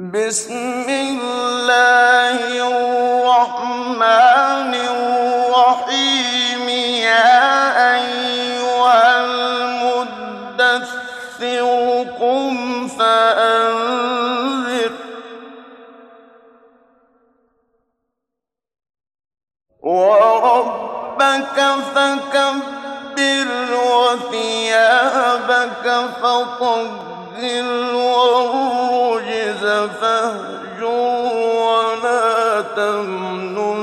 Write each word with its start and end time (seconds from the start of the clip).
بسم 0.00 0.88
الله 0.88 2.40
الرحمن 3.20 4.72
الرحيم. 4.74 6.68
يا 7.04 8.00
أيها 8.00 9.24
المدثر 9.24 10.80
قم 12.20 12.88
فأنذر. 12.88 14.92
وربك 19.82 21.58
فكبر 21.94 23.48
وثيابك 24.00 25.86
فطهر. 26.22 27.19
والرجز 27.94 29.64
فاهجر 30.00 30.84
ولا 31.64 32.60
تمنن 32.76 33.80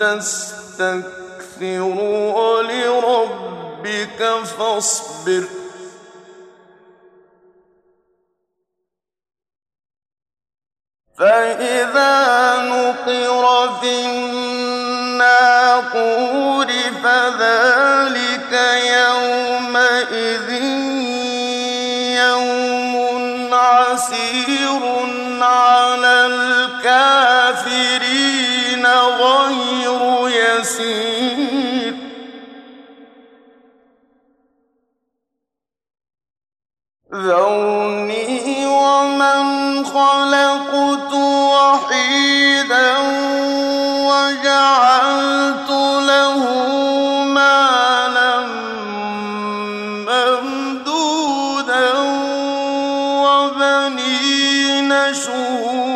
تستكثر 0.00 1.82
ولربك 2.38 4.20
فاصبر. 4.58 5.44
فإذا 11.18 12.14
نقر 12.62 13.44
في 13.80 13.92
الناقور 15.12 15.42
يسير 30.82 31.94
ذرني 37.14 38.66
ومن 38.66 39.84
خلقت 39.84 41.12
وحيدا 41.52 42.92
وجعلت 44.08 45.70
له 46.08 46.38
مالا 47.24 48.38
ممدودا 50.08 51.92
وبنين 53.24 54.90
شهودا 55.14 55.91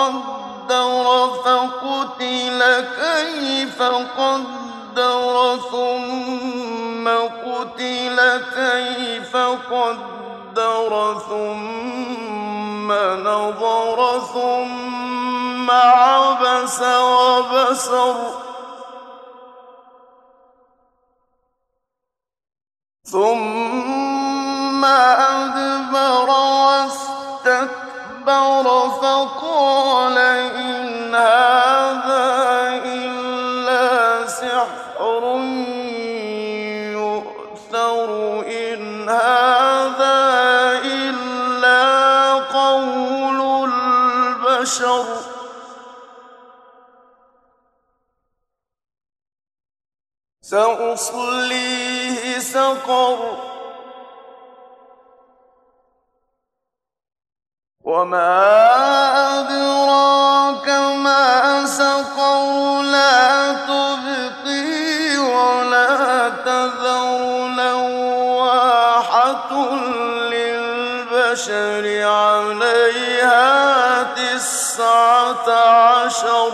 وقدر 0.00 1.30
فقتل 1.44 2.60
كيف 3.00 3.82
قدر 3.82 5.58
ثم 5.70 7.08
قتل 7.44 8.18
كيف 8.54 9.36
قدر 9.36 11.18
ثم 11.28 12.92
نظر 13.22 14.20
ثم 14.34 15.70
عبس 15.70 16.82
وبسر 16.82 18.14
ثم 23.04 23.59
واستكبر 28.30 28.90
فقال 28.90 30.18
إن 30.18 31.14
هذا 31.14 32.84
إلا 32.84 34.26
سحر 34.26 35.24
يؤثر 36.92 38.40
إن 38.46 39.08
هذا 39.08 40.18
إلا 40.84 42.34
قول 42.34 43.70
البشر. 43.70 45.04
سأصليه 50.42 52.38
سقر. 52.38 53.59
وما 57.90 58.38
أدراك 59.40 60.68
ما 61.02 61.66
سقر 61.66 62.82
لا 62.82 63.52
تبقي 63.52 65.18
ولا 65.18 66.28
تذر 66.28 67.48
لواحة 67.58 68.94
للبشر 70.30 71.84
عليها 72.08 74.02
تسعة 74.02 75.50
عشر 75.50 76.52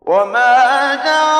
وما 0.00 0.94
جعلنا 0.94 1.33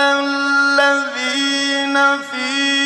الذين 0.00 1.96
في 2.30 2.79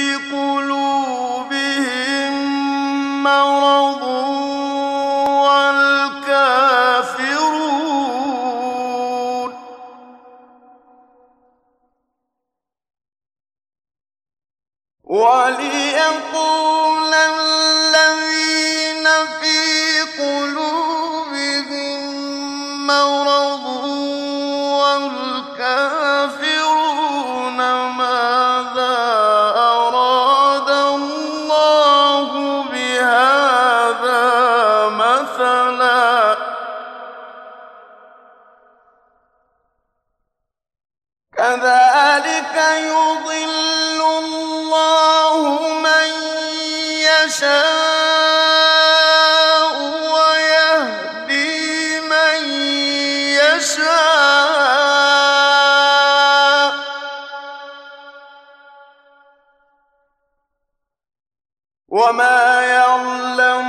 كَذَٰلِكَ 41.45 42.57
يُضِلُّ 42.89 44.01
اللَّهُ 44.25 45.39
مَن 45.87 46.09
يَشَاءُ 47.05 47.65
وَيَهْدِي 50.17 52.01
مَن 52.01 52.39
يَشَاءُ 53.45 53.85
ۚ. 56.73 56.75
وَمَا 61.89 62.63
يَعْلَمُ 62.63 63.69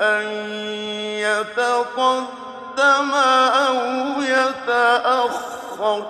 أَن 0.00 0.26
يَتَقَدَّمَ 1.26 3.14
أَوْ 3.14 3.76
يَتَأَخَّرَ 4.22 6.02
ۚ 6.02 6.06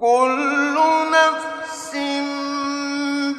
كُلُّ 0.00 0.76
نَفْسٍ 1.12 1.92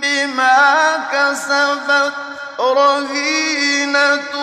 بِمَا 0.02 0.98
كَسَبَتْ 1.12 2.14
رَهِينَةٌ 2.60 4.34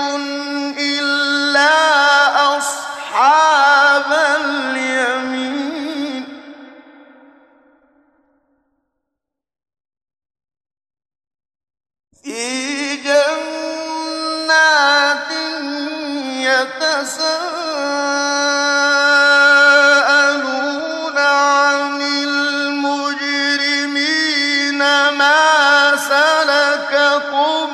سَلَكَكُمْ 27.14 27.73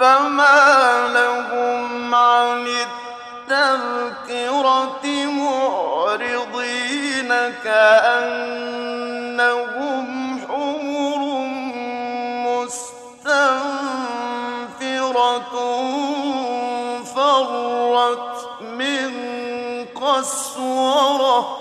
فَمَا 0.00 1.08
لَهُمْ 1.08 2.14
عَنِ 2.14 2.66
التَّذْكِرَةِ 3.48 5.04
مُعْرِضِينَ 5.42 7.28
كَأَنَّهُمْ 7.64 8.38
حُمُرٌ 10.48 11.20
مُّسْتَنفِرَةٌ 12.48 13.44
فَرَّتْ 17.04 18.32
مِن 18.60 19.08
قَسْوَرَةٍ. 19.94 21.59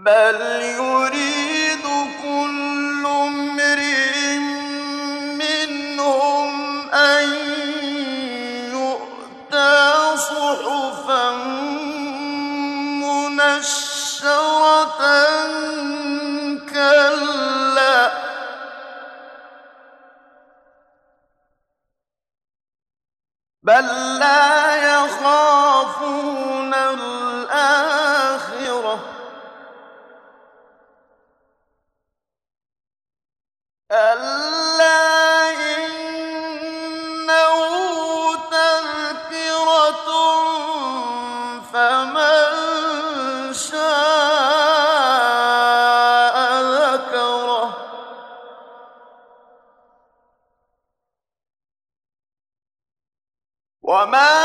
بَلْ 0.00 0.40
يُرِيدُ 0.62 1.84
كُلُّ 2.22 3.04
امْرِئٍ 3.06 4.38
مِّنْهُمْ 5.42 6.50
أَن 6.88 7.28
يُؤْتَىٰ 8.72 10.16
صُحُفًا 10.16 11.30
مُّنَشَّرَةً 13.04 15.00
ۚ 15.48 15.52
كَلَّا 16.72 17.98
بَل 23.62 23.86
لَّا 24.18 24.59
وما 53.90 54.39